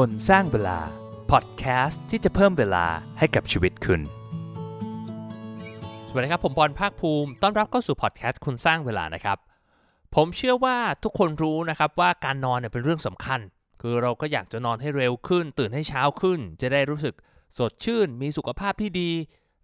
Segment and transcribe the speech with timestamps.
[0.00, 0.78] คนสร้างเวลา
[1.30, 2.86] พอดแคสต์ที่จะเพิ่มเวลา
[3.18, 4.00] ให้กับชีวิตคุณ
[6.08, 9.38] สวัสดีครับ ผมบอลภาคภูมิ ต้อนรับเข้าสู่พอดแคสต์คุณสร้างเวลานะครับ
[10.14, 13.40] ผมเชื่อว่าทุกคนรู้นะครับว่าการนอนเนี่ยเป็นเรื่องสำคัญ
[13.80, 17.14] คือเราก็อยากจะนอนให้เร็วขึ้น ตื่นให้เช้าขึ้น จะได้รู้สึก
[17.58, 19.10] สดชื่น มีสุขภาพที่ดี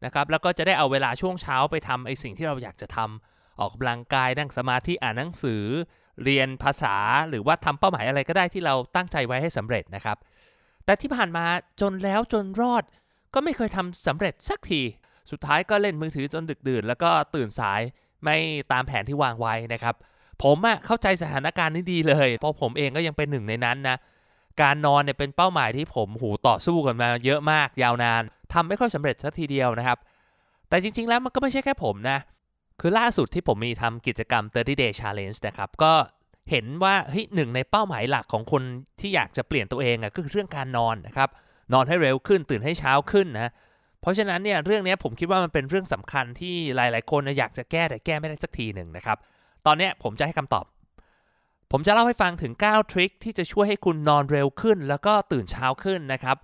[0.04, 5.64] นะครับ แล้วก็จะได้เอาเวลาช่วงเช้าไปทำไอ้สิ่งที่เราอยากจะทำออกกำลังกายนั่งสมาธิอ่านหนังสือ
[6.24, 6.94] เรียนภาษา
[7.28, 10.16] หรือว่าทำเป้าหมายอะไรก็ได้ที่เราตั้งใจไว้ให้สำเร็จนะครับ
[10.84, 11.44] แต่ที่ผ่านมา
[11.80, 12.84] จนแล้วจนรอด
[13.34, 14.82] ก็ไม่เคยทำสำเร็จสักที
[15.30, 17.80] สุดท้ายก็เล่นมือถือจนดึกดื่น แล้วก็ตื่นสาย
[18.24, 18.36] ไม่
[18.72, 19.94] ตามแผนที่วางไว้นะครับ
[20.42, 23.96] ผมอะเข้าใจสถานการณ์นี้ดีเลย เพราะผมเองก็ยังเป็นหนึ่งในนั้นนะ
[24.62, 28.22] การนอนเนี่ยเป็นเป้าหมายที่ผมหูต่อสู้กันมาเยอะมากยาวนาน
[28.52, 29.98] ทำไม่ค่อยสำเร็จสักทีเดียวนะครับ
[30.68, 32.18] แต่จริง ๆ แล้วมันก็ไม่ใช่แค่ผมนะ
[32.80, 35.92] คือล่าสุดที่ผมมีทำกิจกรรม 30 day challenge นะครับ ก็
[36.50, 38.62] เห็นว่าเฮ้ยหนึ่งในเป้าหมายหลักของคน
[39.00, 41.28] ที่อยากจะเปลี่ยนตัวเองอะก็คือเรื่องการนอนนะครับ
[41.72, 43.52] นอนให้เร็วขึ้นตื่นให้เช้าขึ้นนะ
[44.00, 49.18] เพราะฉะนั้นเนี่ยเรื่องนี้ผมคิดว่ามันเป็นเรื่องสำคัญที่หลาย ๆ คนอยากจะแก้แต่แก้ไม่ได้สักทีหนึ่งนะครับ
[49.66, 50.64] ตอนนี้ผมจะให้คำตอบ
[51.72, 56.36] ผมจะเล่าให้ฟังถึง 9 trick ที่จะช่วยให้คุณนอนเร็วขึ้น แล้วก็ตื่นเช้าขึ้นนะครับ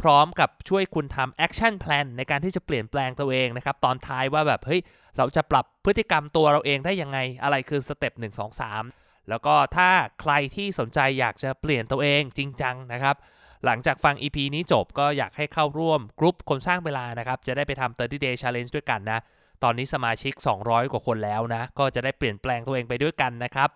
[0.00, 4.80] พร้อมกับช่วยคุณทำ action plan ในการที่จะเปลี่ยนแปลงตัวเองนะครับ ตอนท้ายว่าแบบเฮ้ย
[5.18, 13.16] เราจะปรับพฤติกรรมตัวเราเองได้ยังไงอะไรคือสเต็ป1 2 3 แล้วก็ถ้าใครที่สนใจอยากจะเปลี่ยนตัวเองจริงจังนะครับ
[13.64, 19.18] หลังจากฟัง EP นี้จบก็อยากให้เข้าร่วมกลุ่มคนสร้างเวลานะครับ จะได้ไปทำ30 day challenge ด้วยกันนะ
[19.62, 23.70] ตอนนี้สมาชิก 200 กว่าคนแล้วนะ ก็จะได้เปลี่ยนแปลงตัวเองไปด้วยกันนะครับ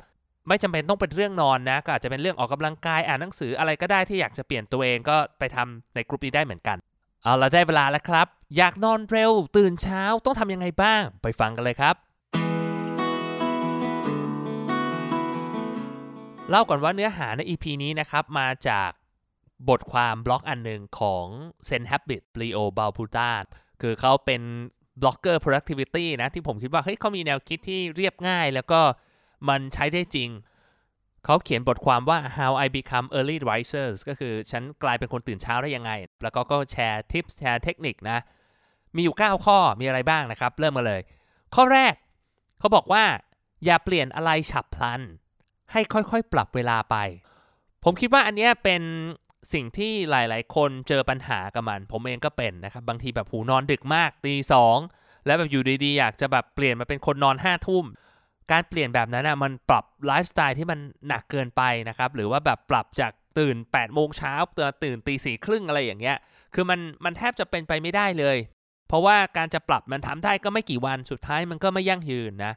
[0.49, 6.77] ไม่จำเป็นต้องเป็นเรื่องนอนนะ ก็อาจจะเป็นเรื่องออกกำลังกายอ่านหนังสืออะไรก็ได้ที่อยากจะเปลี่ยนตัวเองก็ไปทำในกลุ่มนี้ได้เหมือนกัน
[7.23, 11.95] เอาละได้เวลาแล้วครับ อยากนอนเร็ว ตื่นเช้าต้องทำยังไงบ้าง ไปฟังกันเลยครับ
[16.51, 18.91] เล่าก่อนว่าเนื้อหาใน EP นี้นะครับ มาจาก
[19.69, 21.27] บทความบล็อกอันหนึ่งของ
[21.69, 23.31] Zen Habit Leo b a l p u t a
[23.83, 24.43] คือเขาเป็น
[25.01, 28.81] บล็อกเกอร์ productivity นะ ที่ผมคิดว่าเฮ้ยเขามีแนวคิดที่เรียบง่าย แล้วก็
[29.49, 30.31] มันใช้ได้จริง
[31.25, 38.19] เขาเขียนบทความว่า how I become early risers ก็คือฉันกลายเป็นคนตื่นเช้าได้ยังไง แล้วก็ก็แชร์ทิปแชร์เทคนิคนะ
[38.97, 41.01] มีอยู่ 9 ข้อมีอะไรบ้างนะครับ เริ่มมาเลย
[41.55, 41.95] ข้อแรก
[42.59, 43.05] เขาบอกว่า
[43.65, 45.01] อย่าเปลี่ยนอะไรฉับพลัน
[45.73, 46.97] ให้ค่อยๆ ปรับเวลาไป
[47.85, 48.83] ผมคิดว่าอันนี้เป็น
[49.53, 54.79] สิ่งที่หลายๆ คนเจอปัญหากับมัน ผมเองก็เป็นนะครับ บางทีแบบหูนอนดึกมากตีสอง
[55.27, 57.85] แล้วแบบอยู่ดีๆ อยากจะแบบเปลี่ยนมาเป็นคนนอนห้าทุ่ม
[58.53, 60.79] การเปลี่ยนแบบนั้นนะมันปรับไลฟ์สไตล์ที่มัน
[61.09, 64.35] หนักเกินไปนะครับ หรือว่าแบบปรับจากตื่น8ปดโมงเช้า
[64.85, 66.17] ตื่นตีสี่ครึ่งอะไรอย่างเงี้ย
[66.55, 68.37] คือมันมันแทบจะเป็นไปไม่ได้เลย
[68.89, 72.53] เพราะว่าการจะปรับมันทำได้ก็ไม่กี่วันสุดท้ายมันก็ไม่ยั่งยืนนะ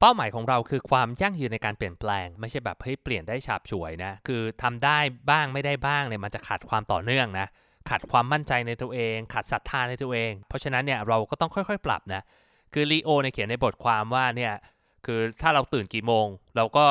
[0.00, 4.98] เป้าหมายของเราคือความยั่งยืนในการเปลี่ยนแปลง ไม่ใช่แบบเฮ้ยเปลี่ยนได้ฉาบฉวยนะ คือทำได้
[5.30, 7.46] บ้างไม่ได้บ้างเนี่ยมันจะขาดความต่อเนื่องนะ
[7.88, 12.22] ขาดความมั่นใจในตัวเอง ขาดศรัทธาในตัวเอง เพราะฉะนั้นเนี่ยเราก็ต้องค่อยๆ ปรับนะ
[12.74, 14.52] คือลีโอเนี่ยเขียนในบทความว่าเนี่ย
[15.06, 16.86] คือถ้าเราตื่นกี่โมง เราก็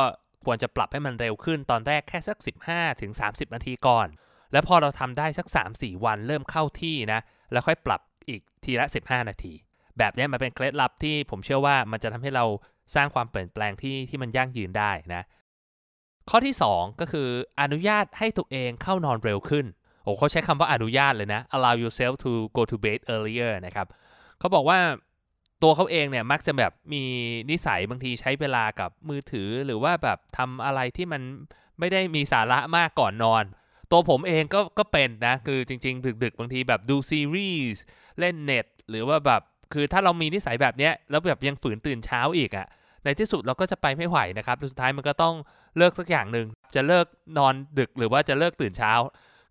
[0.46, 2.38] ควรจะปรับให้มันเร็วขึ้นตอนแรกแค่สัก
[2.70, 4.08] 15ถึง30 นาทีก่อน
[4.52, 7.20] แล้วพอเราทำได้สัก 3-4 วันเริ่มเข้าที่นะ
[7.52, 9.53] แล้วค่อยปรับอีกทีละ 15 นาที
[9.98, 12.46] แบบนี้มันเป็นเคล็ดลับที่ผมเชื่อว่ามันจะทำให้เรา
[12.96, 15.24] สร้างความเปลี่ยนแปลงที่ที่มันยั่งยืนได้นะ
[16.30, 17.28] ข้อที่ 2 ก็คือ
[17.62, 19.66] อนุญาตให้ตัวเองเข้านอนเร็วขึ้น
[20.03, 23.88] โอ้เขาใช้คำว่าอนุญาตเลยนะ allow yourself to go to bed earlier นะครับ
[24.40, 24.80] เขาบอกว่า
[25.64, 27.04] ตัวเขาเองเนี่ยมักจะแบบมี
[27.50, 31.22] นิสัยบางทีใช้เวลากับมือถือหรือว่าแบบทำอะไรที่มัน
[31.80, 33.44] ไม่ได้มีสาระมากก่อนนอน
[33.92, 37.84] ตัวผมเองก็ก็เป็นนะ คือจริง ๆ ดึกๆ บางทีแบบดูซีรีส์
[38.20, 39.42] เล่นเน็ต หรือว่าแบบ
[39.74, 42.68] คือถ้าเรามีนิสัยแบบเนี้ยแล้วแบบยังฝืนตื่นเช้าอีกอะ่ะ
[43.04, 45.36] ในที่สุดเราก็จะไปไม่ไหวนะครับสุดท้ายมันก็ต้อง
[45.78, 47.06] เลิกสักอย่างหนึ่งจะเลิก
[47.38, 48.92] นอนดึกหรือว่าจะเลิกตื่นเช้า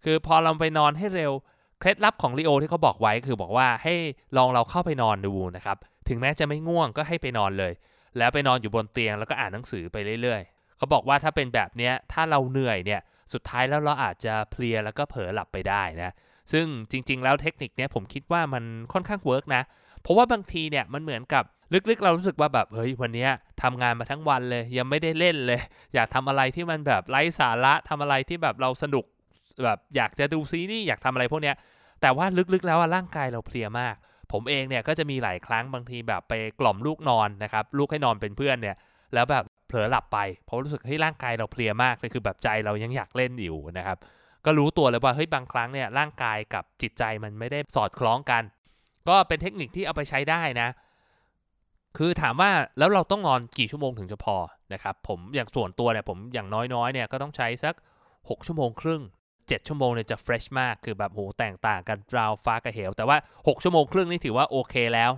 [0.05, 1.33] คือพอเราไปนอนให้เร็ว
[1.81, 3.95] เคล็ดลับของลีโอที่เขาบอกไว้คือบอกว่าให้
[4.37, 5.77] ลองเราเข้าไปนอนดูนะครับ
[6.09, 7.73] ถึงแม้จะไม่ง่วงก็ให้ไปนอนเลย
[8.19, 13.01] แล้วไปนอนอยู่บนเตียงแล้วก็อ่านหนังสือไปเรื่อยๆเขาบอกว่าถ้าเป็นแบบเนี้ยถ้าเราเหนื่อยเนี่ย
[13.33, 16.13] สุดท้ายแล้วเราอาจจะเพลียแล้วก็เผลอหลับไปได้นะ
[16.53, 19.63] ซึ่งจริง ๆ แล้วเทคนิคเนี้ยผมคิดว่ามันค่อนข้างเวิร์กนะ
[20.03, 21.45] เพราะว่าบางทีเนี่ยมันเหมือนกับ
[21.91, 23.29] ลึกๆ เรารู้สึกว่าแบบเฮ้ยวันนี้
[23.63, 25.61] ทำงานมาทั้งวันเลย ยังไม่ได้เล่นเลย
[25.95, 29.05] อยากทำอะไรที่มันแบบไร้สาระทำอะไรที่แบบเราสนุก
[29.65, 31.57] แบบอยากจะดูซีรีส์อยากทำอะไรพวกเนี้ย
[32.01, 33.95] แต่ว่าลึกๆแล้วร่างกายเราเพลียมาก
[34.35, 38.77] ผมเองเนี่ยก็จะมีหลายครั้งบางทีแบบไปกล่อมลูกนอนนะครับลูกให้นอนเป็นเพื่อนเนี่ย
[39.15, 43.99] แล้วแบบเผลอหลับไปเพราะรู้สึกให้ร่างกายเราเพลียมากเลยคือแบบใจเรายังอยากเล่นอยู่นะครับ
[44.45, 48.43] ก็รู้ตัวเลยว่าเฮ้ยบางครั้งเนี่ยร่างกายกับจิตใจมันไม่ได้สอดคล้องกัน
[49.09, 50.69] ก็เป็นเทคนิคที่เอาไปใช้ได้นะ
[51.99, 54.37] คือถามว่าแล้วเราต้องนอนกี่ชั่วโมงถึงจะพอ
[54.73, 57.75] นะครับผมอย่างส่วนตัวเนี่ยผมอย่างน้อยๆเนี่ยก็ต้องใช้สัก
[58.31, 59.03] 6 ชั่วโมงครึ่ง
[59.49, 65.13] 7 ชั่วโมงเนี่ยจะเฟรชมากคือแบบโหแตกต่างกันราวฟ้ากับเหว แต่ว่า 6 ชั่วโมงครึ่งนี่ถือว่าโอเคแล้ว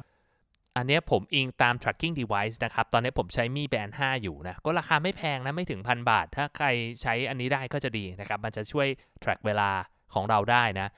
[0.76, 6.66] อันนี้ผมอิงตาม tracking device นะครับ ตอนนี้ผมใช้มีแบนด์5อยู่นะ ก็ราคาไม่แพงนะ ไม่ถึงพันบาท ถ้าใคร
[7.02, 8.86] ใช้อันนี้ได้ก็จะดีนะครับ มันจะช่วย
[9.22, 9.70] track เวลา
[10.14, 10.88] ของเราได้นะ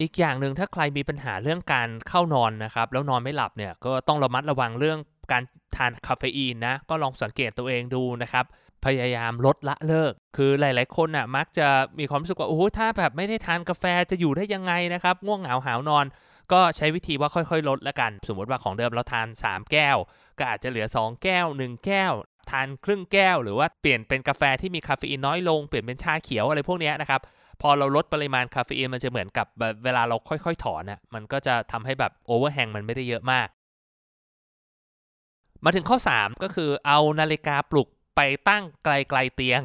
[0.00, 4.98] อีกอย่างหนึ่งถ้าใครมีปัญหาเรื่องการเข้านอนนะครับ แล้วนอนไม่หลับเนี่ยก็ต้องระมัดระวังเรื่อง
[5.32, 5.42] การ
[5.76, 8.44] ทานคาเฟอีนนะ ก็ลองสังเกตตัวเองดูนะครับ
[8.84, 11.68] พยายามลดละเลิก คือหลาย ๆ คนน่ะมักจะ
[11.98, 16.06] มีความรู้สึกว่าโอ้โหถ้าแบบไม่ได้ทานกาแฟจะอยู่ได้ยังไงนะครับ ง่วงเหงาหาวนอน
[16.52, 19.96] ก็ใช้วิธีว่าค่อย ๆ ลดละกัน สมมติว่าของเดิมเราทาน 3 แก้ว
[20.38, 22.12] ก็อาจจะเหลือ 2 แก้ว 1 แก้ว
[22.50, 27.20] ทานครึ่งแก้ว หรือว่าเปลี่ยนเป็นกาแฟที่มีคาเฟอีนน้อยลง เปลี่ยนเป็นชาเขียวอะไรพวกนี้นะครับ
[27.62, 29.46] พอเราลดปริมาณคาเฟอีนมันจะเหมือนกับ
[29.84, 33.48] เวลาเราค่อย ๆ ถอนนะมันก็จะทำให้แบบ overhang มันไม่ได้เยอะมาก
[35.64, 37.88] มาถึงข้อ 3 ก็คือเอานาฬิกาปลุก
[38.20, 39.62] ไปตั้งไกลๆเตียง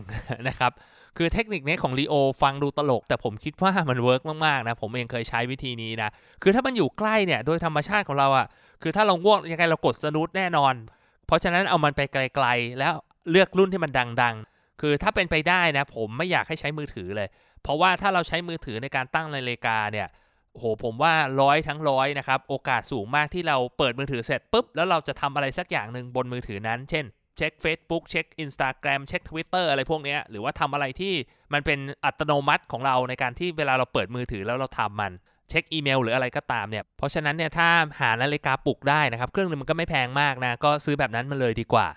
[0.48, 0.72] นะครับ
[1.18, 6.10] คือเทคนิคนี้ของลีโอฟังดูตลก แต่ผมคิดว่ามัน work มาก ๆ นะ ผมเองเคยใช้วิธีนี้นะ
[6.42, 8.48] คือถ้ามันอยู่ใกล้เนี่ย โดยธรรมชาติของเราอะ่ะ
[8.81, 10.74] คือถ้าเราง่วงยังไงเรากด snooze แน่นอน
[11.28, 12.94] เพราะฉะนั้นเอามันไปไกล ๆ แล้ว
[13.31, 13.92] เลือกรุ่นที่มัน
[14.22, 17.28] ดัง ๆ คือถ้าเป็นไปได้นะ ผมไม่อยากให้ใช้มือถือเลย
[17.63, 20.07] เพราะว่าถ้าเราใช้มือถือในการตั้งนาฬิกาเนี่ย
[20.52, 27.06] โหผมว่าร้อยทั้งร้อยนะครับโอกาสสูงมากที่เราเปิดมือถือเสร็จปุ๊บแล้วเราจะทำอะไรสักอย่างหนึ่งบนมือถือนั้น เช่น
[27.37, 31.13] เช็ค Facebook เช็ค Instagram เช็ค Twitter อะไรพวกนี้หรือว่าทำอะไรที่
[31.53, 35.11] มันเป็นอัตโนมัติของเราในการที่เวลาเราเปิดมือถือแล้วเราทำมัน
[35.49, 37.67] เช็คอีเมลหรืออะไรก็ตามเนี่ย เพราะฉะนั้นเนี่ยถ้า
[38.01, 41.87] หานาฬิกาปลุกได้นะครับ เครื่องนึงมันก็ไม่แพงมากนะ ก็ซื้อแบบนั้นมาเลยดีกว่า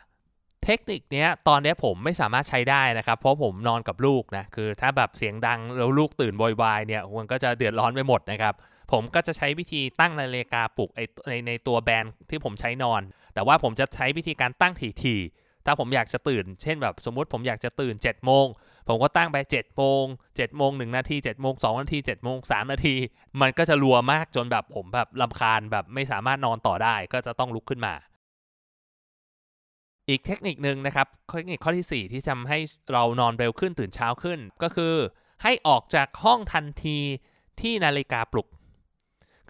[0.64, 8.54] เทคนิคเนี้ยตอนนี้ผมไม่สามารถใช้ได้นะครับ เพราะผมนอนกับลูกนะ คือถ้าแบบเสียงดังแล้วลูกตื่นวอยๆเนี่ยมันก็จะเดือดร้อนไปหมดนะครับ
[8.92, 10.90] ผมก็จะใช้วิธีตั้งนาฬิกาปลุก
[11.28, 13.02] ในในตัวแบรนด์ที่ผมใช้นอน
[13.34, 18.46] แต่ว่าผมจะใช้วิธีการตั้งถี่ๆถ้าผมอยากจะตื่น เช่นแบบสมมุติผมอยากจะตื่น7จ็ดโมง
[18.88, 20.04] ผมก็ตั้งไป7จ็ดโมง
[20.36, 22.94] เจ็ดโมงหนึ่งนาที7จ็ดโมงสองนาที7จ็ดโมงสามนาที
[23.40, 27.94] มันก็จะรัวมากจนแบบผมแบบลำคาญแบบไม่สามารถนอนต่อได้ก็จะต้องลุกขึ้นมา
[30.08, 32.58] อีกเทคนิคหนึ่งนะครับ เทคนิคข้อที่ 4 ที่ทำให้
[32.92, 34.94] เรานอนเร็วขึ้นตื่นเช้าขึ้น ก็คือ
[35.42, 36.98] ให้ออกจากห้องทันที
[37.60, 38.48] ที่นาฬิกาปลุก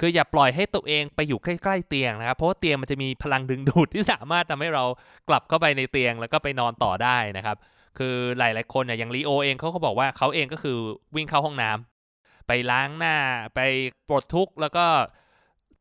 [0.01, 4.85] คืออย่าปล่อยให้ตัวเองไปอยู่ใกล้ ๆ เตียงนะครับ เพราะว่าเตียงมันจะมีพลังดึงดูดที่สามารถทำให้เรา
[5.29, 7.57] กลับเข้าไปในเตียงแล้วก็ไปนอนต่อได้นะครับ
[7.99, 10.79] คือหลาย ๆ คนเนี่ยอย่างลีโอเองเขาก็บอกว่าเขาเองก็คือ
[11.17, 13.17] วิ่งเข้าห้องน้ำไปล้างหน้า
[13.55, 13.61] ไป
[14.09, 14.85] ปลดทุกข์แล้วก็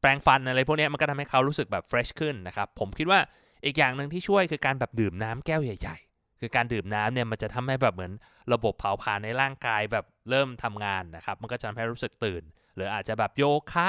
[0.01, 3.19] แปรงฟันอะไรพวกนี้มันก็ทำให้เขารู้สึกแบบเฟรชขึ้นนะครับผมคิดว่า
[3.65, 8.11] อีกอย่างหนึ่งที่ช่วยคือการแบบดื่มน้ำแก้วใหญ่ ๆ คือการดื่มน้ำเนี่ยมันจะทำให้แบบเหมือน
[8.53, 12.43] ระบบเผาผลาญในร่างกายแบบเริ่มทำงานนะครับ มันก็จะทำให้รู้สึกตื่น
[12.77, 13.43] หรืออาจจะแบบโย
[13.73, 13.87] คะ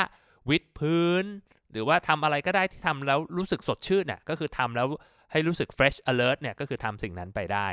[0.48, 1.24] วิดพื้น
[1.72, 4.88] หรือว่าทำอะไรก็ได้ที่ทำแล้วรู้สึกสดชื่นน่ะก็คือทำแล้ว
[5.32, 7.68] ให้รู้สึก fresh alert เนี่ยก็คือทำสิ่งนั้นไปได้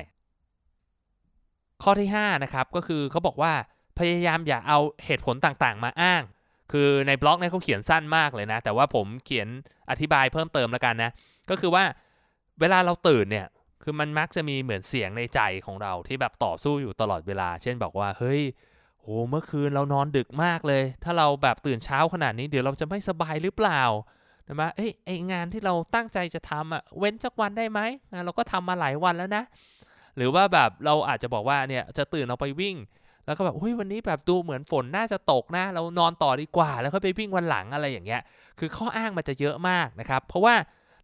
[1.83, 3.53] ข้อที่5นะครับก็คือเขาบอกว่า
[3.99, 6.23] พยายามอย่าเอาเหตุผลต่างๆ มาอ้าง
[6.71, 9.47] คือในบล็อกเนี่ยเขาเขียนสั้นมากเลยนะ แต่ว่าผมเขียน
[9.89, 11.11] อธิบายเพิ่มเติมแล้วกันนะ
[11.49, 11.83] ก็คือว่า
[12.59, 13.47] เวลาเราตื่นเนี่ย
[13.83, 18.41] คือมันมักจะมีเหมือนเสียงในใจของเราที่แบบต่อสู้อยู่ตลอดเวลา เช่นบอกว่า เฮ้ย
[19.05, 23.81] โหเมื่อคืนเรานอนดึกมากเลย ถ้าเราแบบตื่นเช้าขนาดนี้เดี๋ยวเราจะไม่สบายหรือเปล่า
[24.47, 27.79] นะมะเอ้ยไองานที่เราตั้งใจจะทำอะเว้นสักวันได้ไหม
[28.25, 29.43] เราก็ทำมาหลายวันแล้วนะ
[30.17, 32.75] หรือว่าแบบเราอาจจะบอกว่าเนี่ยจะตื่นเราไปวิ่ง
[33.25, 38.21] แล้วก็แบบเฮ้ยวันนี้แบบดูเหมือนฝนน่าจะตกนะ เรานอนต่อดีกว่า แล้วค่อยไปวิ่งวันหลังอะไรอย่างเงี้ย
[38.59, 40.55] คือข้ออ้างมันจะเยอะมากนะครับ เพราะว่า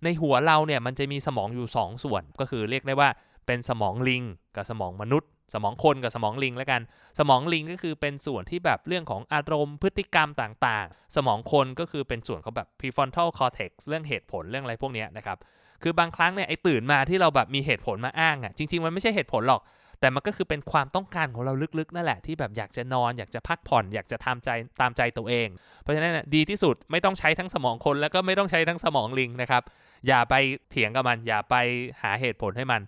[0.04, 3.10] ในหัวเราเนี่ยมันจะมีสมองอยู่ 2ส่วนก็คือเรียกได้ว่า
[3.48, 4.24] เป็นสมองลิง
[4.56, 6.82] กับสมองมนุษย์ สมองคนกับสมองลิงแล้วกัน
[7.20, 15.38] สมองลิงก็คือเป็นส่วนที่แบบเรื่องของอารมณ์พฤติกรรมต่างๆ สมองคนก็คือเป็นส่วนของแบบ prefrontal cortex เรื่องเหตุผลเรื่องอะไรพวกนี้นะครับ
[15.84, 19.62] คือบางครั้งเนี่ยไอ้ตื่นมาที่เราแบบมีเหตุผลมาอ้างอะ่ะ จริงๆ มันไม่ใช่เหตุผลหรอก
[20.00, 24.50] แต่มันก็คือเป็นความต้องการของเราลึกๆ นั่นแหละที่แบบอยากจะนอน อยากจะพักผ่อน อยากจะทำใจ
[24.82, 25.48] ตามใจตัวเอง
[25.82, 29.64] เพราะฉะนั้นดีที่สุดไม่ต้องใช้ทั้งสมองคนแล้วก็ไม่ต้องใช้ทั้งสมองลิงนะครับ
[30.08, 30.36] อย่าไป
[30.70, 31.56] เถียงกับมัน อย่าไป
[32.02, 32.82] หาเหตุผลให้มัน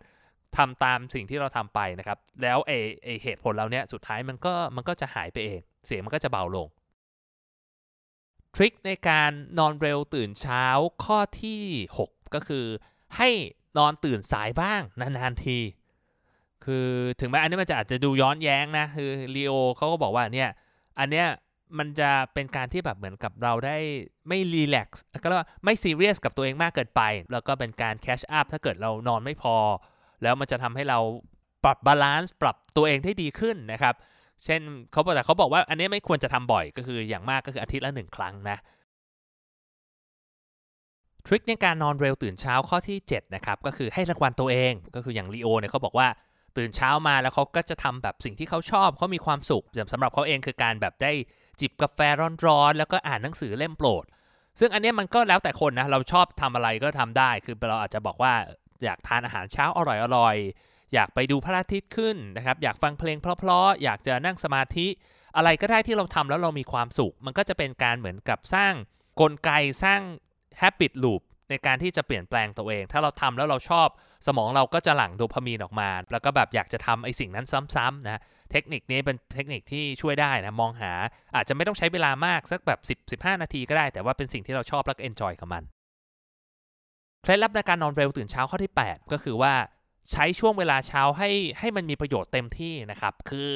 [0.57, 2.72] ทำตามสิ่งที่เราทำไปนะครับ แล้วเอ
[3.03, 6.67] เอเหตุผลเราเนี้ยสุดท้ายมันก็มันก็จะหายไปเอง เสียงมันก็จะเบาลง
[8.55, 10.65] trick ในการนอนเร็วตื่นเช้า
[11.05, 11.63] ข้อที่
[12.00, 12.65] 6 ก็คือ
[13.17, 13.29] ให้
[13.77, 15.60] นอนตื่นสายบ้างนานๆที
[16.65, 16.88] คือ
[17.19, 20.50] ถึงแม้อันนี้มันจะอาจจะดูย้อนแย้งนะ คือลีโอเขาก็บอกว่าเนี่ย
[21.00, 21.27] อันเนี้ย
[21.77, 23.77] มันจะเป็นการที่แบบเหมือนกับเราได้
[24.27, 29.55] ไม่ relax ก็เรียกว่าไม่ซีเรียสกับตัวเองมากเกินไป แล้วก็เป็นการ catch up ถ้าเกิดเรานอนไม่พอ
[30.24, 31.00] แล้วมันจะทำให้เรา
[31.63, 33.96] ปรับ balance ปรับตัวเองได้ดีขึ้นนะครับ
[34.46, 34.62] เช่น
[34.92, 38.58] เขาบอกแต่เขาบอกว่าอันนี้ไม่ควรจะทำบ่อยก็คืออย่างมากก็คืออาทิตย์ละหนึ่งครั้งนะ
[41.25, 46.08] ทริคในการนอนเร็วตื่นเช้าข้อที่7นะครับก็คือให้รางวัลตัวเองก็คืออย่างลีโอเนี่ยเขาบอกว่า
[46.58, 51.12] ตื่นเช้ามาแล้วเขาก็จะทำแบบสิ่งที่เขาชอบเขามีความสุขสำหรับเขาเองคือการแบบได้
[51.62, 52.00] จิบกาแฟ
[52.48, 54.06] ร้อนๆแล้วก็อ่านหนังสือเล่มโปรด
[54.60, 58.34] ซึ่งอันนี้มันก็แล้วแต่คนนะเราชอบทำอะไรก็ทำได้คือเราอาจจะบอกว่า
[58.86, 59.80] อยากทานอาหารเช้าอ
[60.17, 64.88] อร่อยๆ อยากไปดูพระอาทิตย์ขึ้นนะครับ อยากฟังเพลงเพราะๆ อยากจะนั่งสมาธิ
[65.36, 68.74] อะไรก็ได้ที่เราทำแล้วเรามีความสุข มันก็จะเป็นการเหมือนกับสร้าง
[69.22, 69.52] กลไก
[69.84, 70.02] สร้าง
[70.62, 73.88] habit loop ในการที่จะเปลี่ยนแปลงตัวเอง ถ้าเราทำแล้วเราชอบ
[74.28, 78.22] สมองเราก็จะหลั่งโดพามีนออกมา แล้วก็แบบอยากจะทำไอ้สิ่งนั้นซ้ำๆนะ
[78.52, 80.92] เทคนิคนี้เป็นเทคนิคที่ช่วยได้นะมองหา
[81.36, 82.80] อาจจะไม่ต้องใช้เวลามากสักแบบ
[83.22, 85.63] 10-15 นาทีก็ได้ แต่ว่าเป็นสิ่งที่เราชอบแล้วก็ enjoy กับมัน
[87.24, 89.53] เคล็ดลับในการนอนเร็วตื่นเช้าข้อที่ 8 ก็คือว่า
[90.12, 93.50] ใช้ช่วงเวลาเช้าให้ให้มันมีประโยชน์เต็มที่นะครับ คือ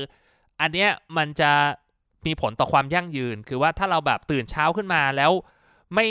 [0.62, 1.52] อันเนี้ยมันจะ
[2.26, 5.32] มีผลต่อความยั่งยืน คือว่าถ้าเราแบบตื่นเช้าขึ้นมาแล้ว
[5.96, 6.06] ไม่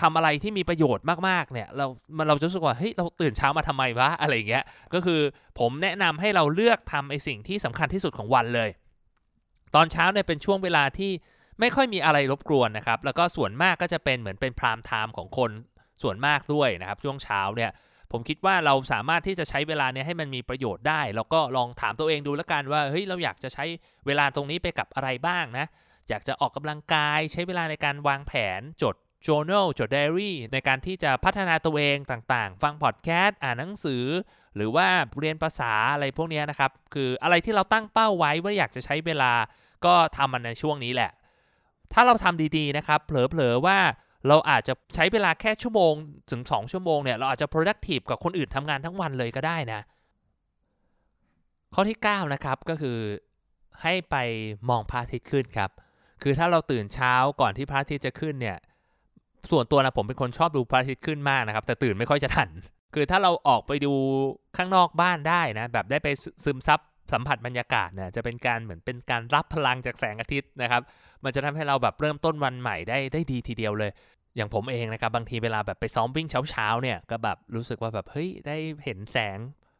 [0.00, 1.86] ทำอะไรที่มีประโยชน์มากๆ เนี่ย เรา
[2.28, 5.20] เราจะรู้สึกว่าเฮ้ยเราตื่นเช้ามาทำไมวะอะไรเงี้ย ก็คือ
[5.58, 8.70] ผมแนะนำให้เราเลือกทำไอสิ่งที่สำคัญที่สุดของวันเลย
[9.74, 11.10] ตอนเช้าเนี่ยเป็นช่วงเวลาที่
[11.60, 15.50] ไม่ค่อยมีอะไรรบกวนนะครับ แล้วก็ส่วนมากก็จะเป็นเหมือนเป็นพรามไทม์ของคน
[16.02, 17.70] ส่วนมากด้วยนะครับช่วงเช้าเนี่ย
[18.12, 23.64] ผมคิดว่าเราสามารถที่จะใช้เวลาเนี่ยให้มันมีประโยชน์ได้ แล้วก็ลองถามตัวเองดูแล้วกันว่าเฮ้ยเราอยากจะใช้
[24.06, 25.66] เวลาตรงนี้ไปกับอะไรบ้างนะ
[26.08, 28.94] อยากจะออกกำลังกายใช้เวลาในการวางแผนจด
[29.26, 34.04] journal จด diary ในการที่จะพัฒนาตัวเองต่างๆ ฟังพอดแคสต์อ่านหนังสือ
[34.56, 34.88] หรือว่า
[35.18, 39.32] เรียนภาษาอะไรพวกนี้นะครับ คืออะไรที่เราตั้งเป้าไว้ว่าอยากจะใช้เวลา
[39.84, 41.10] ก็ทำมันในช่วงนี้แหละ
[41.92, 43.78] ถ้าเราทำดีๆนะครับ เผลอๆว่า
[44.28, 45.92] เราอาจจะใช้เวลาแค่ชั่วโมง
[46.30, 49.80] ถึง 2 ชั่วโมงเนี่ยเราอาจจะ productive กับคนอื่นทำงานทั้งวันเลยก็ได้นะ
[51.74, 52.98] ข้อที่ 9 นะครับก็คือ
[53.82, 54.16] ให้ไป
[54.68, 55.70] มองพระอาทิตย์ขึ้นครับ
[56.22, 58.58] คือถ้าเราตื่นเช้าก่อนที่พระอาทิตย์จะขึ้นเนี่ย
[59.50, 62.48] ส่วนตัวนะผมเป็นคนชอบดูพระอาทิตย์ขึ้นมากนะครับ แต่ตื่นไม่ค่อยจะทัน
[62.94, 63.92] คือถ้าเราออกไปดู
[64.56, 66.08] ข้างนอกบ้านได้นะ แบบได้ไป
[66.44, 66.80] ซึมซับ
[67.12, 70.82] สัมผัสบรรยากาศเนี่ยจะเป็นการเหมือนเป็นการรับพลังจากแสงอาทิตย์นะครับ
[71.24, 73.90] มันจะทำให้เราแบบเริ่มต้นวันใหม่ได้ได้ดีทีเดียวเลย
[74.36, 79.38] อย่างผมเองนะครับบางทีเวลาแบบไปซ้อมวิ่งเช้าๆเนี่ยก็แบบรู้สึกว่าแบบเฮ้ยได้เห็นแสง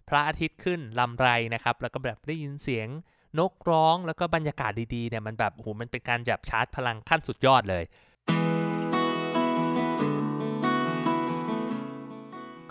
[0.09, 2.89] พระอาทิตย์ขึ้นลำไรนะครับ แล้วก็แบบได้ยินเสียง
[3.39, 7.85] นกร้องแล้วก็บรรยากาศดีๆเนี่ยมันแบบโหมันเป็นการจับชาร์จพลังขั้นสุดยอดเลย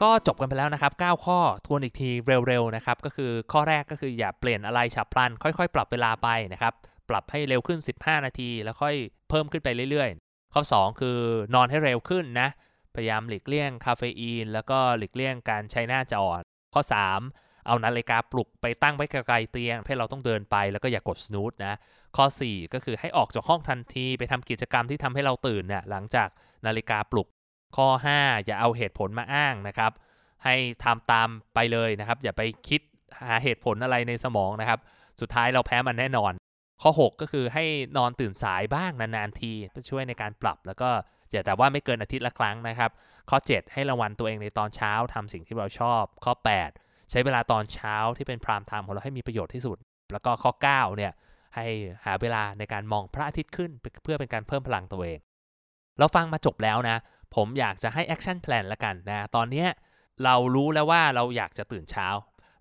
[0.03, 2.09] ก็จบกันไปแล้วนะครับ 9 ข้อทวนอีกที
[2.47, 6.73] เร็วๆนะครับ ก็คือข้อแรกก็คืออย่าเปลี่ยนอะไรฉับพลัน ค่อยๆ ปรับเวลาไปนะครับ
[7.09, 8.95] ปรับให้เร็วขึ้น 15 นาที แล้วค่อย
[9.29, 11.17] เพิ่มขึ้นไปเรื่อยๆ ข้อ 2 คือ
[11.55, 12.49] นอนให้เร็วขึ้นนะ
[12.95, 16.23] พยายามหลีกเลี่ยงคาเฟอีน แล้วก็หลีกเลี่ยงการใช้หน้าจอ
[16.73, 16.81] ข้อ
[17.23, 21.73] 3 เอานาฬิกาปลุกไปตั้งไว้ไกลๆเตียง ให้เราต้องเดินไปแล้วก็อย่ากดสนูตนะ
[22.17, 26.29] ข้อ 4 ก็คือให้ออกจากห้องทันทีไปทำกิจกรรมที่ทำให้เราตื่นเนี่ยหลังจาก
[26.65, 27.27] นาฬิกาปลุก
[27.75, 29.91] ข้อ 5 อย่าเอาเหตุผลมาอ้างนะครับ
[30.43, 32.81] ให้ทำตามไปเลยนะครับ อย่าไปคิด
[33.27, 34.79] หาเหตุผลอะไรในสมองนะครับ
[35.21, 36.31] สุดท้ายเราแพ้มันแน่นอน
[36.81, 37.65] ข้อ 6 ก็คือให้
[37.97, 40.89] นอนตื่นสายบ้างนานๆทีเพื่อช่วยในการปรับ แล้วก็
[41.31, 42.91] อย่าแต่ว่าไม่เกินอาทิตย์ละครั้งนะครับ
[43.29, 46.33] ข้อ 7 ให้รางวัลตัวเองในตอนเช้าทำสิ่งที่เราชอบ ข้อ
[46.71, 49.77] 8 ใช้เวลาตอนเช้าที่เป็นพรามไทม์ของเราให้มีประโยชน์ที่สุด
[50.13, 51.11] แล้วก็ข้อ 9 เนี่ย
[51.55, 51.65] ให้
[52.05, 53.71] หาเวลาในการมองพระอาทิตย์ขึ้น
[54.03, 55.19] เพื่อเป็นการเพิ่มพลังตัวเอง
[55.99, 56.97] เราฟังมาจบแล้วนะ
[57.35, 59.65] ผมอยากจะให้ action plan ละกันนะตอนนี้
[60.23, 62.07] เรารู้แล้วว่าเราอยากจะตื่นเช้า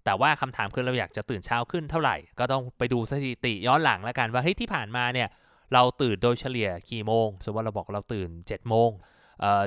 [0.04, 5.28] แต่ว่าคำถามคือเราอยากจะตื่นเช้าขึ้นเท่าไหร่ ก็ต้องไปดูสถิติย้อนหลังละกันว่าเฮ้ยที่ผ่านมาเนี่ย
[5.72, 8.90] เราตื่นโดยเฉลี่ยกี่โมง สมมติว่าเราบอกเราตื่น7จ็ดโมง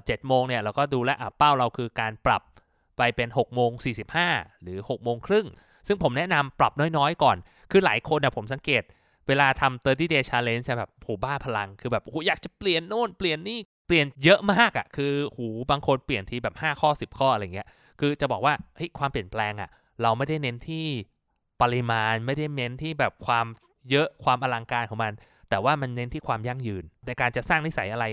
[0.05, 2.41] เจ็ดโมงเนี่ยเราก็ดูแลอะเป้าเราคือการปรับ
[2.97, 3.91] ไปเป็น6 โมงสี่
[4.63, 5.47] หรือ6 โมงครึ่ง
[5.87, 7.37] ซึ่งผมแนะนำปรับน้อยๆ ก่อน
[7.71, 8.83] คือหลายคนนะผมสังเกต
[9.27, 17.67] เวลาทำ30 day challenge จะแบบโหบ้าพลัง คือแบบโหอยากจะเปลี่ยนโน่นเปลี่ยนนี่ เปลี่ยนเยอะมากอะ่ะคือหูบางคนเปลี่ยนทีแบบ 5 ข้อ 10 ข้ออะไรเงี้ย
[17.99, 19.69] คือจะบอกว่าเฮ้ยความเปลี่ยนแปลงอะ่ะ
[20.01, 20.85] เราไม่ได้เน้นที่
[21.61, 23.45] ปริมาณไม่ได้เน้นที่แบบความ
[23.91, 25.13] เยอะความอลังการของมัน
[25.49, 28.05] แต่ว่ามันเน้นที่ความยั่งยืน ในการจะสร้างนิสัยอะไร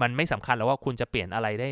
[0.00, 1.70] มันไม่สำคัญแล้วว่าคุณจะเปลี่ยนอะไรได้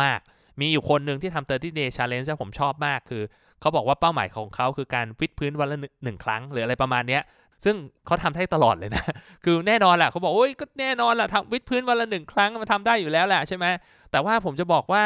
[0.00, 0.20] มาก
[0.60, 3.22] มีอยู่คนหนึ่งที่ทำ30 day challenge ที่ผมชอบมากคือ
[3.60, 7.22] เขาบอกว่าเป้าหมายของเขาคือการวิดพื้นวันละหนึ่งครั้ง หรืออะไรประมาณเนี้ย
[7.64, 9.04] ซึ่งเขาทำได้ตลอดเลยนะ
[9.44, 13.66] คือแน่นอนแหละเขาบอกโอ้ยก็แน่นอนแหละทำวิดพื้นวันละหนึ่งครั้งมันทำได้อยู่แล้วแหละใช่ไหม
[14.10, 15.04] แต่ว่าผมจะบอกว่า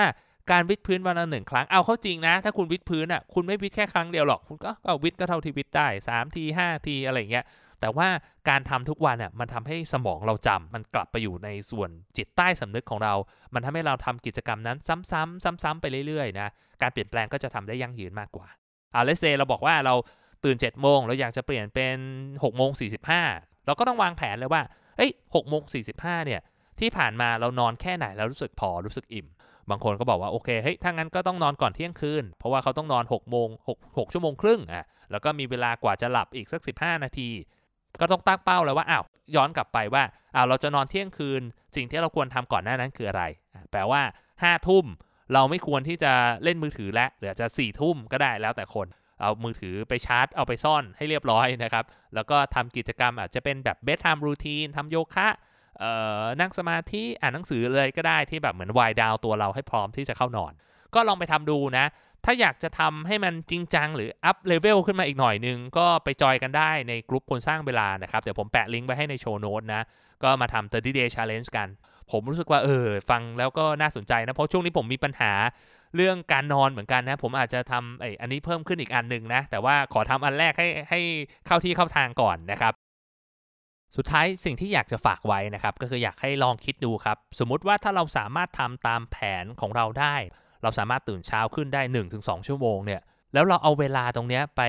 [0.50, 4.70] การวิดพื้นวันละหนึ่งครั้ง เอาเข้าจริงนะ ถ้าคุณวิดพื้นอะ คุณไม่วิดแค่ครั้งเดียวหรอก คุณก็
[5.02, 7.44] วิดก็เท่าที่วิดได้สามทีห้าทีอะไรเงี้ย
[7.80, 8.08] แต่ว่า
[8.48, 13.14] การทำทุกวันอะ มันทำให้สมองเราจำมันกลับไปอยู่ในส่วนจิตใต้สำนึกของเรา
[13.54, 16.48] มันทำให้เราทำกิจกรรมนั้นซ้ำๆซ้ำๆไปเรื่อยๆนะ
[16.82, 18.46] การเปลี่ยนแปลงก็จะทำได้ยั่งยืนมากกว่า
[18.94, 19.94] อ่าเลเซเราบอกว่าเรา
[20.44, 21.96] ตื่น7จ็ดโมงเราอยากจะเปลี่ยนเป็น
[22.42, 22.86] 6กโมงสี
[23.66, 24.62] เราก็ต้องวางแผนเลยว่า
[24.96, 25.80] เอ้ยหกโมงสี
[26.26, 26.40] เนี่ย
[26.80, 29.26] ที่ผ่านมาเรานอนแค่ไหนเรารู้สึกพอรู้สึกอิ่ม
[29.70, 37.30] บางคนก็บอกว่าโอเคเฮ้ยถ้างั้นก็ต้องนอนก่อนเที่ยงคืน เพราะว่าเขาต้องนอน6โมง6 6ชั่วโมงครึ่งอะแล้วก็มีเวลากว่าจะหลับอีกสัก 15 นาที
[38.00, 39.04] ก็ต้องตั้งเป้าแล้วว่าอ้าว
[39.36, 41.42] ย้อนกลับไปว่าอ้าวเราจะนอนเที่ยงคืน
[41.76, 43.22] สิ่งที่เราควรทำก่อนหน้านั้นคืออะไร
[43.70, 44.02] แปลว่า
[44.34, 44.86] 5ทุ่ม
[45.34, 48.86] เราไม่ควรที่จะเล่นมือถือแล้วหรือจะ4ี่ทุ่มก็ได้แล้วแต่คน
[49.20, 55.28] เอามือถือไปชาร์จ เอาไปซ่อนให้เรียบร้อยนะครับ แล้วก็ทำกิจกรรมอาจจะเป็นแบบ bedtime routine ทำโยคะ
[56.40, 60.52] นั่งสมาธิอ่านหนังสือเลยก็ได้ที่แบบเหมือนวายดาวตัวเราให้พร้อมที่จะเข้านอน
[60.94, 61.86] ก็ลองไปทำดูนะ
[62.24, 69.82] ถ้าอยากจะทำให้มันจริงจังหรือ up level ขึ้นมาอีกหน่อยนึง ก็ไปจอยกันได้ในกลุ่มคนสร้างเวลานะครับ เดี๋ยวผมแปะลิงก์ไว้ให้ใน show note นะ
[70.22, 71.68] ก็มาทำ30 day challenge กัน
[72.10, 75.32] ผมรู้สึกว่าเออฟังแล้วก็น่าสนใจนะ เพราะช่วงนี้ผมมีปัญหา
[75.96, 81.00] เรื่องการนอนเหมือนกันนะผมอาจจะทำไออันนี้เพิ่มขึ้นอีกอันหนึ่งนะ แต่ว่าขอทำอันแรกให้ให้
[81.46, 82.72] เข้าที่เข้าทางก่อนนะครับ
[83.96, 90.16] สุดท้ายสิ่งที่อยากจะฝากไว้นะครับก็คืออยากให้ลองคิดดูครับ สมมุติว่าถ้าเราสามารถทำตามแผนของเราได้
[90.62, 91.82] เราสามารถตื่นเช้าขึ้นได้
[92.14, 93.00] 1-2 ชั่วโมงเนี่ย
[93.34, 94.62] แล้วเราเอาเวลาตรงนี้ไป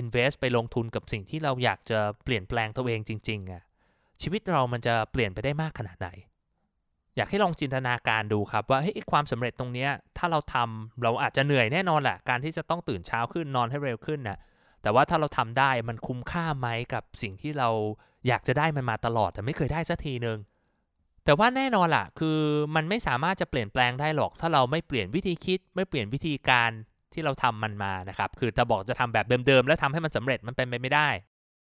[0.00, 3.62] invest ไปลงทุนกับสิ่งที่เราอยากจะเปลี่ยนแปลงตัวเองจริงๆอะ
[4.22, 6.08] ชีวิตเรามันจะเปลี่ยนไปได้มากขนาดไหน
[7.16, 9.88] อยากให้ลองจินตนาการดูครับว่าเฮ้ยความสำเร็จตรงนี้
[10.18, 14.38] ถ้าเราทำเราอาจจะเหนื่อยแน่นอนแหละการที่จะต้องตื่นเช้าขึ้นนอนให้เร็วขึ้นนะ
[14.82, 17.68] แต่ว่าถ้าเราทำได้มันคุ้มค่าไหมกับสิ่งที่เรา
[18.28, 20.38] อยากจะได้มันมาตลอดแต่ไม่เคยได้สักทีหนึ่ง
[21.24, 22.38] แต่ว่าแน่นอนล่ะ คือ
[22.76, 26.70] มันไม่สามารถจะเปลี่ยนแปลงได้หรอก ถ้าเราไม่เปลี่ยนวิธีคิด ไม่เปลี่ยนวิธีการ
[27.12, 31.08] ที่เราทำมันมานะครับ คือถ้าบอกจะทำแบบเดิมๆ แล้วทำให้มันสำเร็จมันเป็นไปไม่ได้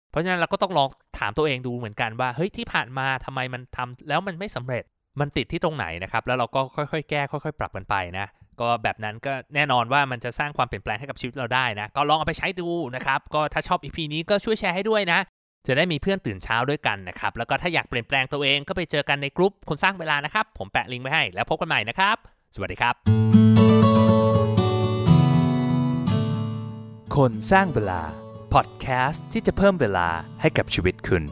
[0.10, 4.84] เพราะฉะนั้นเราก็ต้องลองถามตัวเองดูเหมือนกันว่า เฮ้ยที่ผ่านมาทำไมมันทำแล้วมันไม่สำเร็จ
[5.22, 8.25] มันติดที่ตรงไหนนะครับ แล้วเราก็ค่อยๆ แก้ค่อยๆ ปรับกันไปนะ
[8.62, 15.20] ก็แบบนั้นก็แน่นอนว่ามันจะสร้างความเปลี่ยนแปลงให้กับชีวิตเราได้นะ ก็ลองเอาไปใช้ดูนะครับ ก็ถ้าชอบ EP นี้ก็ช่วยแชร์ให้ด้วยนะ
[15.67, 22.17] จะได้มีเพื่อนตื่นเช้าด้วยกันนะครับ แล้วก็ถ้าอยากเปลี่ยนแปลงตัวเองก็ไปเจอกันในกลุ่มคนสร้างเวลานะครับ ผมแปะลิงก์ไว้ให้ แล้วพบกันใหม่นะครับ
[22.55, 22.96] สวัสดีครับ
[27.15, 28.01] คนสร้างเวลา
[28.53, 30.08] พอดแคสต์ที่จะเพิ่มเวลา
[30.41, 31.24] ให้กับชีวิตคุณ